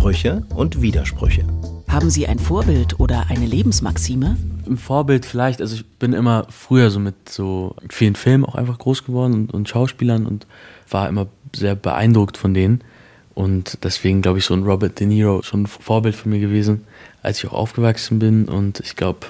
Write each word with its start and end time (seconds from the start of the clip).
Sprüche 0.00 0.42
und 0.54 0.80
Widersprüche. 0.80 1.44
Haben 1.86 2.08
Sie 2.08 2.26
ein 2.26 2.38
Vorbild 2.38 2.98
oder 2.98 3.26
eine 3.28 3.44
Lebensmaxime? 3.44 4.38
Im 4.64 4.78
Vorbild 4.78 5.26
vielleicht, 5.26 5.60
also 5.60 5.74
ich 5.74 5.84
bin 5.84 6.14
immer 6.14 6.46
früher 6.48 6.90
so 6.90 6.98
mit 6.98 7.28
so 7.28 7.76
vielen 7.90 8.14
Filmen 8.14 8.46
auch 8.46 8.54
einfach 8.54 8.78
groß 8.78 9.04
geworden 9.04 9.34
und, 9.34 9.52
und 9.52 9.68
Schauspielern 9.68 10.24
und 10.24 10.46
war 10.88 11.06
immer 11.06 11.26
sehr 11.54 11.74
beeindruckt 11.74 12.38
von 12.38 12.54
denen. 12.54 12.82
Und 13.34 13.76
deswegen 13.82 14.22
glaube 14.22 14.38
ich, 14.38 14.46
so 14.46 14.54
ein 14.54 14.62
Robert 14.62 14.98
De 14.98 15.06
Niro 15.06 15.42
schon 15.42 15.64
ein 15.64 15.66
Vorbild 15.66 16.14
von 16.14 16.30
mir 16.30 16.40
gewesen, 16.40 16.86
als 17.22 17.44
ich 17.44 17.50
auch 17.50 17.52
aufgewachsen 17.52 18.18
bin. 18.18 18.46
Und 18.46 18.80
ich 18.80 18.96
glaube, 18.96 19.26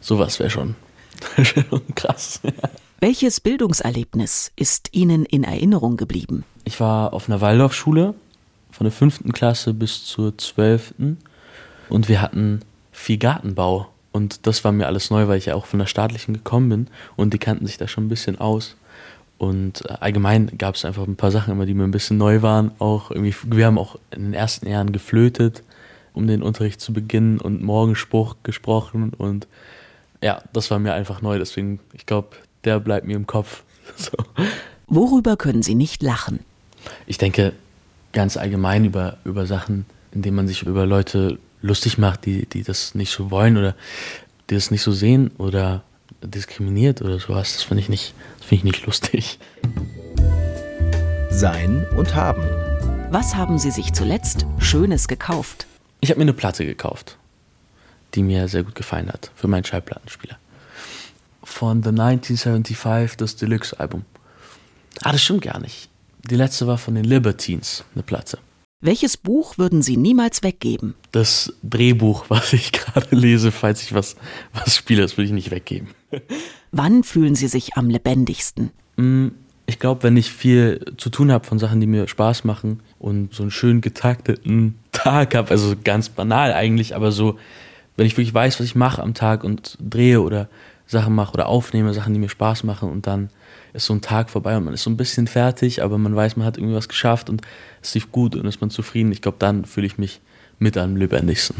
sowas 0.00 0.40
wäre 0.40 0.50
schon, 0.50 0.74
schon 1.44 1.94
krass. 1.94 2.40
Welches 2.98 3.40
Bildungserlebnis 3.40 4.50
ist 4.56 4.88
Ihnen 4.90 5.24
in 5.24 5.44
Erinnerung 5.44 5.96
geblieben? 5.96 6.42
Ich 6.64 6.80
war 6.80 7.12
auf 7.12 7.28
einer 7.28 7.40
Waldorfschule 7.40 8.14
von 8.72 8.84
der 8.84 8.92
fünften 8.92 9.32
Klasse 9.32 9.74
bis 9.74 10.04
zur 10.04 10.36
zwölften 10.38 11.18
und 11.88 12.08
wir 12.08 12.20
hatten 12.20 12.60
viel 12.90 13.18
Gartenbau. 13.18 13.88
Und 14.12 14.46
das 14.46 14.64
war 14.64 14.72
mir 14.72 14.86
alles 14.86 15.10
neu, 15.10 15.28
weil 15.28 15.38
ich 15.38 15.46
ja 15.46 15.54
auch 15.54 15.66
von 15.66 15.78
der 15.78 15.86
staatlichen 15.86 16.34
gekommen 16.34 16.68
bin 16.68 16.86
und 17.16 17.32
die 17.32 17.38
kannten 17.38 17.66
sich 17.66 17.78
da 17.78 17.88
schon 17.88 18.06
ein 18.06 18.08
bisschen 18.08 18.38
aus. 18.40 18.76
Und 19.38 19.84
äh, 19.86 19.94
allgemein 20.00 20.52
gab 20.58 20.74
es 20.74 20.84
einfach 20.84 21.06
ein 21.06 21.16
paar 21.16 21.30
Sachen 21.30 21.52
immer, 21.52 21.66
die 21.66 21.74
mir 21.74 21.84
ein 21.84 21.90
bisschen 21.90 22.18
neu 22.18 22.42
waren. 22.42 22.70
Auch 22.78 23.10
irgendwie, 23.10 23.34
wir 23.46 23.66
haben 23.66 23.78
auch 23.78 23.96
in 24.10 24.22
den 24.22 24.34
ersten 24.34 24.68
Jahren 24.68 24.92
geflötet, 24.92 25.62
um 26.14 26.26
den 26.26 26.42
Unterricht 26.42 26.80
zu 26.80 26.92
beginnen 26.92 27.40
und 27.40 27.62
Morgenspruch 27.62 28.36
gesprochen. 28.42 29.12
Und 29.16 29.48
ja, 30.22 30.42
das 30.52 30.70
war 30.70 30.78
mir 30.78 30.94
einfach 30.94 31.22
neu. 31.22 31.38
Deswegen, 31.38 31.80
ich 31.92 32.06
glaube, 32.06 32.36
der 32.64 32.78
bleibt 32.80 33.06
mir 33.06 33.16
im 33.16 33.26
Kopf. 33.26 33.64
So. 33.96 34.16
Worüber 34.86 35.36
können 35.36 35.62
Sie 35.62 35.74
nicht 35.74 36.04
lachen? 36.04 36.38
Ich 37.06 37.18
denke 37.18 37.52
ganz 38.12 38.36
allgemein 38.36 38.84
über, 38.84 39.18
über 39.24 39.46
Sachen, 39.46 39.86
indem 40.12 40.34
man 40.34 40.48
sich 40.48 40.62
über 40.62 40.86
Leute 40.86 41.38
lustig 41.62 41.98
macht, 41.98 42.26
die, 42.26 42.46
die 42.46 42.62
das 42.62 42.94
nicht 42.94 43.10
so 43.10 43.30
wollen 43.30 43.56
oder 43.56 43.74
die 44.50 44.54
das 44.54 44.70
nicht 44.70 44.82
so 44.82 44.92
sehen 44.92 45.30
oder 45.38 45.82
diskriminiert 46.22 47.02
oder 47.02 47.18
sowas. 47.18 47.54
Das 47.54 47.62
finde 47.62 47.82
ich, 47.82 47.88
nicht, 47.88 48.14
find 48.40 48.60
ich 48.60 48.64
nicht 48.64 48.86
lustig. 48.86 49.38
Sein 51.30 51.86
und 51.96 52.14
haben. 52.14 52.42
Was 53.10 53.34
haben 53.34 53.58
Sie 53.58 53.70
sich 53.70 53.92
zuletzt 53.92 54.46
Schönes 54.58 55.08
gekauft? 55.08 55.66
Ich 56.00 56.10
habe 56.10 56.18
mir 56.18 56.24
eine 56.24 56.32
Platte 56.32 56.64
gekauft, 56.64 57.18
die 58.14 58.22
mir 58.22 58.48
sehr 58.48 58.64
gut 58.64 58.74
gefallen 58.74 59.08
hat 59.08 59.30
für 59.34 59.48
meinen 59.48 59.64
Schallplattenspieler. 59.64 60.36
Von 61.44 61.82
The 61.82 61.90
1975, 61.90 63.16
das 63.16 63.36
Deluxe-Album. 63.36 64.04
Ah, 65.02 65.12
das 65.12 65.22
stimmt 65.22 65.42
gar 65.42 65.60
nicht. 65.60 65.88
Die 66.28 66.36
letzte 66.36 66.66
war 66.66 66.78
von 66.78 66.94
den 66.94 67.04
Libertines, 67.04 67.84
eine 67.94 68.02
Platte. 68.02 68.38
Welches 68.80 69.16
Buch 69.16 69.58
würden 69.58 69.82
Sie 69.82 69.96
niemals 69.96 70.42
weggeben? 70.42 70.94
Das 71.12 71.52
Drehbuch, 71.62 72.26
was 72.28 72.52
ich 72.52 72.72
gerade 72.72 73.14
lese, 73.14 73.52
falls 73.52 73.82
ich 73.82 73.94
was, 73.94 74.16
was 74.52 74.76
spiele, 74.76 75.02
das 75.02 75.16
würde 75.16 75.26
ich 75.26 75.32
nicht 75.32 75.50
weggeben. 75.50 75.88
Wann 76.72 77.04
fühlen 77.04 77.34
Sie 77.34 77.48
sich 77.48 77.76
am 77.76 77.90
lebendigsten? 77.90 78.70
Mm, 78.96 79.28
ich 79.66 79.78
glaube, 79.78 80.02
wenn 80.04 80.16
ich 80.16 80.32
viel 80.32 80.84
zu 80.96 81.10
tun 81.10 81.30
habe 81.30 81.46
von 81.46 81.58
Sachen, 81.58 81.80
die 81.80 81.86
mir 81.86 82.08
Spaß 82.08 82.44
machen 82.44 82.80
und 82.98 83.34
so 83.34 83.42
einen 83.42 83.50
schön 83.50 83.80
getakteten 83.80 84.78
Tag 84.92 85.34
habe, 85.34 85.50
also 85.50 85.74
ganz 85.82 86.08
banal 86.08 86.52
eigentlich, 86.52 86.94
aber 86.94 87.12
so, 87.12 87.38
wenn 87.96 88.06
ich 88.06 88.16
wirklich 88.16 88.34
weiß, 88.34 88.58
was 88.58 88.66
ich 88.66 88.74
mache 88.74 89.02
am 89.02 89.14
Tag 89.14 89.44
und 89.44 89.76
drehe 89.80 90.20
oder 90.20 90.48
Sachen 90.86 91.14
mache 91.14 91.34
oder 91.34 91.46
aufnehme, 91.46 91.94
Sachen, 91.94 92.14
die 92.14 92.20
mir 92.20 92.28
Spaß 92.28 92.64
machen 92.64 92.90
und 92.90 93.06
dann 93.06 93.30
ist 93.72 93.86
so 93.86 93.94
ein 93.94 94.00
Tag 94.00 94.30
vorbei 94.30 94.56
und 94.56 94.64
man 94.64 94.74
ist 94.74 94.82
so 94.82 94.90
ein 94.90 94.96
bisschen 94.96 95.26
fertig, 95.26 95.82
aber 95.82 95.98
man 95.98 96.14
weiß, 96.14 96.36
man 96.36 96.46
hat 96.46 96.58
irgendwie 96.58 96.74
was 96.74 96.88
geschafft 96.88 97.30
und 97.30 97.42
es 97.80 97.94
lief 97.94 98.12
gut 98.12 98.34
und 98.34 98.46
ist 98.46 98.60
man 98.60 98.70
zufrieden. 98.70 99.12
Ich 99.12 99.22
glaube, 99.22 99.38
dann 99.38 99.64
fühle 99.64 99.86
ich 99.86 99.98
mich 99.98 100.20
mit 100.58 100.76
am 100.76 100.96
lebendigsten. 100.96 101.56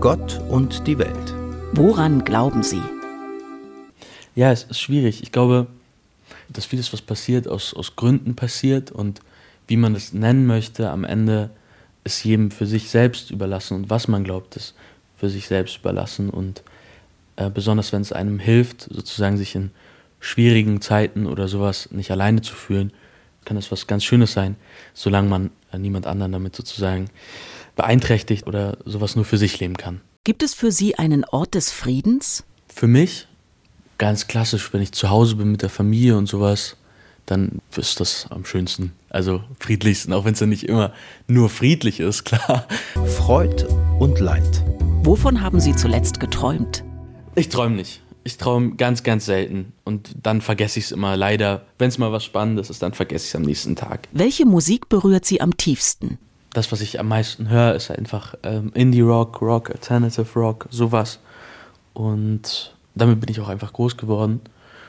Gott 0.00 0.40
und 0.48 0.86
die 0.86 0.98
Welt. 0.98 1.34
Woran 1.72 2.24
glauben 2.24 2.62
Sie? 2.62 2.82
Ja, 4.34 4.50
es 4.50 4.64
ist 4.64 4.80
schwierig. 4.80 5.22
Ich 5.22 5.32
glaube, 5.32 5.66
dass 6.48 6.64
vieles, 6.64 6.92
was 6.92 7.02
passiert, 7.02 7.46
aus, 7.46 7.74
aus 7.74 7.96
Gründen 7.96 8.34
passiert 8.34 8.90
und 8.90 9.20
wie 9.68 9.76
man 9.76 9.94
es 9.94 10.12
nennen 10.12 10.46
möchte, 10.46 10.90
am 10.90 11.04
Ende 11.04 11.50
ist 12.02 12.24
jedem 12.24 12.50
für 12.50 12.66
sich 12.66 12.90
selbst 12.90 13.30
überlassen 13.30 13.74
und 13.76 13.90
was 13.90 14.08
man 14.08 14.24
glaubt, 14.24 14.56
ist 14.56 14.74
für 15.18 15.28
sich 15.28 15.46
selbst 15.46 15.78
überlassen 15.78 16.30
und 16.30 16.62
äh, 17.36 17.50
besonders 17.50 17.92
wenn 17.92 18.00
es 18.00 18.12
einem 18.12 18.38
hilft, 18.38 18.88
sozusagen 18.90 19.36
sich 19.36 19.54
in 19.54 19.70
schwierigen 20.20 20.80
Zeiten 20.80 21.26
oder 21.26 21.48
sowas 21.48 21.90
nicht 21.90 22.10
alleine 22.10 22.42
zu 22.42 22.54
fühlen, 22.54 22.92
kann 23.44 23.56
das 23.56 23.72
was 23.72 23.86
ganz 23.86 24.04
Schönes 24.04 24.32
sein, 24.32 24.56
solange 24.94 25.28
man 25.28 25.50
niemand 25.76 26.06
anderen 26.06 26.32
damit 26.32 26.54
sozusagen 26.54 27.06
beeinträchtigt 27.74 28.46
oder 28.46 28.76
sowas 28.84 29.16
nur 29.16 29.24
für 29.24 29.38
sich 29.38 29.58
leben 29.58 29.76
kann. 29.76 30.00
Gibt 30.24 30.42
es 30.42 30.54
für 30.54 30.70
Sie 30.70 30.96
einen 30.96 31.24
Ort 31.24 31.54
des 31.54 31.72
Friedens? 31.72 32.44
Für 32.68 32.86
mich 32.86 33.26
ganz 33.96 34.26
klassisch, 34.26 34.72
wenn 34.72 34.82
ich 34.82 34.92
zu 34.92 35.08
Hause 35.10 35.36
bin 35.36 35.50
mit 35.50 35.62
der 35.62 35.70
Familie 35.70 36.16
und 36.16 36.26
sowas, 36.26 36.76
dann 37.26 37.60
ist 37.76 38.00
das 38.00 38.26
am 38.30 38.44
schönsten. 38.44 38.92
Also 39.08 39.42
friedlichsten, 39.58 40.12
auch 40.12 40.24
wenn 40.24 40.34
es 40.34 40.40
ja 40.40 40.46
nicht 40.46 40.64
immer 40.64 40.92
nur 41.26 41.48
friedlich 41.48 42.00
ist, 42.00 42.24
klar. 42.26 42.66
Freud 43.06 43.64
und 43.98 44.20
Leid. 44.20 44.62
Wovon 45.02 45.40
haben 45.40 45.60
Sie 45.60 45.74
zuletzt 45.74 46.20
geträumt? 46.20 46.84
Ich 47.34 47.48
träume 47.48 47.76
nicht 47.76 48.02
ich 48.24 48.36
träume 48.36 48.76
ganz, 48.76 49.02
ganz 49.02 49.26
selten 49.26 49.72
und 49.84 50.14
dann 50.22 50.40
vergesse 50.40 50.78
ich 50.78 50.86
es 50.86 50.92
immer. 50.92 51.16
Leider, 51.16 51.62
wenn 51.78 51.88
es 51.88 51.98
mal 51.98 52.12
was 52.12 52.24
Spannendes 52.24 52.70
ist, 52.70 52.82
dann 52.82 52.92
vergesse 52.92 53.24
ich 53.24 53.30
es 53.30 53.36
am 53.36 53.42
nächsten 53.42 53.76
Tag. 53.76 54.08
Welche 54.12 54.46
Musik 54.46 54.88
berührt 54.88 55.24
Sie 55.24 55.40
am 55.40 55.56
tiefsten? 55.56 56.18
Das, 56.52 56.72
was 56.72 56.80
ich 56.80 56.98
am 56.98 57.08
meisten 57.08 57.48
höre, 57.48 57.74
ist 57.74 57.90
einfach 57.90 58.34
ähm, 58.42 58.72
Indie-Rock, 58.74 59.40
Rock, 59.40 59.70
Alternative 59.70 60.26
Rock, 60.38 60.66
sowas. 60.70 61.20
Und 61.94 62.74
damit 62.94 63.20
bin 63.20 63.30
ich 63.30 63.40
auch 63.40 63.48
einfach 63.48 63.72
groß 63.72 63.96
geworden. 63.96 64.40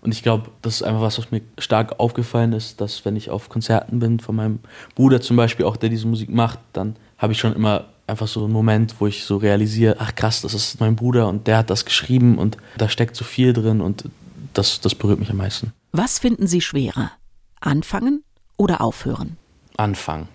Und 0.00 0.12
ich 0.12 0.22
glaube, 0.22 0.50
das 0.60 0.76
ist 0.76 0.82
einfach 0.82 1.00
was, 1.00 1.16
was 1.16 1.30
mir 1.30 1.40
stark 1.58 1.98
aufgefallen 1.98 2.52
ist, 2.52 2.80
dass 2.80 3.04
wenn 3.04 3.16
ich 3.16 3.30
auf 3.30 3.48
Konzerten 3.48 4.00
bin, 4.00 4.20
von 4.20 4.36
meinem 4.36 4.58
Bruder 4.94 5.20
zum 5.20 5.36
Beispiel 5.36 5.64
auch, 5.64 5.76
der 5.76 5.88
diese 5.88 6.06
Musik 6.06 6.28
macht, 6.28 6.58
dann 6.74 6.96
habe 7.16 7.32
ich 7.32 7.38
schon 7.38 7.54
immer 7.54 7.86
einfach 8.06 8.28
so 8.28 8.46
ein 8.46 8.52
Moment, 8.52 8.96
wo 8.98 9.06
ich 9.06 9.24
so 9.24 9.36
realisiere, 9.36 9.96
ach 9.98 10.14
krass, 10.14 10.42
das 10.42 10.54
ist 10.54 10.80
mein 10.80 10.96
Bruder 10.96 11.28
und 11.28 11.46
der 11.46 11.58
hat 11.58 11.70
das 11.70 11.84
geschrieben 11.84 12.38
und 12.38 12.58
da 12.76 12.88
steckt 12.88 13.16
so 13.16 13.24
viel 13.24 13.52
drin 13.52 13.80
und 13.80 14.04
das, 14.52 14.80
das 14.80 14.94
berührt 14.94 15.18
mich 15.18 15.30
am 15.30 15.38
meisten. 15.38 15.72
Was 15.92 16.18
finden 16.18 16.46
Sie 16.46 16.60
schwerer? 16.60 17.12
Anfangen 17.60 18.22
oder 18.56 18.80
aufhören? 18.80 19.36
Anfangen. 19.76 20.28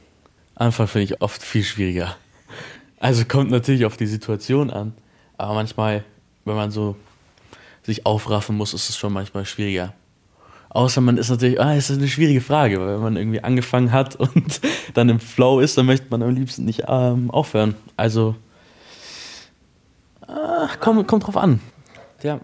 Anfangen 0.55 0.87
finde 0.87 1.05
ich 1.05 1.21
oft 1.21 1.41
viel 1.41 1.63
schwieriger. 1.63 2.17
Also 2.99 3.23
kommt 3.25 3.49
natürlich 3.49 3.85
auf 3.85 3.95
die 3.95 4.07
Situation 4.07 4.69
an, 4.69 4.93
aber 5.37 5.53
manchmal, 5.53 6.03
wenn 6.43 6.55
man 6.55 6.71
so 6.71 6.97
sich 7.83 8.05
aufraffen 8.05 8.57
muss, 8.57 8.73
ist 8.73 8.89
es 8.89 8.97
schon 8.97 9.13
manchmal 9.13 9.45
schwieriger. 9.45 9.93
Außer 10.69 11.01
man 11.01 11.17
ist 11.17 11.29
natürlich, 11.29 11.59
ah, 11.59 11.73
ist 11.73 11.89
eine 11.89 12.07
schwierige 12.07 12.41
Frage, 12.41 12.79
weil 12.79 12.95
wenn 12.95 13.01
man 13.01 13.17
irgendwie 13.17 13.43
angefangen 13.43 13.91
hat 13.91 14.15
und 14.15 14.61
dann 14.93 15.09
im 15.09 15.19
Flow 15.19 15.59
ist, 15.59 15.77
dann 15.77 15.85
möchte 15.85 16.07
man 16.09 16.21
am 16.21 16.35
liebsten 16.35 16.65
nicht 16.65 16.83
ähm, 16.87 17.31
aufhören. 17.31 17.75
Also, 17.97 18.35
ah, 20.27 20.67
kommt, 20.79 21.07
kommt 21.07 21.25
drauf 21.25 21.37
an. 21.37 21.59
Ja. 22.21 22.39